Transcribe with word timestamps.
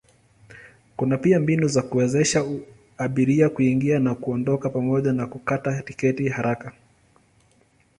Kuna 0.97 1.17
pia 1.17 1.39
mbinu 1.39 1.67
za 1.67 1.81
kuwezesha 1.81 2.45
abiria 2.97 3.49
kuingia 3.49 3.99
na 3.99 4.15
kuondoka 4.15 4.69
pamoja 4.69 5.13
na 5.13 5.27
kukata 5.27 5.81
tiketi 5.81 6.29
haraka. 6.29 6.71